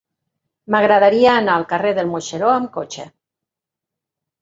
[0.75, 3.11] M'agradaria anar al carrer del Moixeró amb cotxe.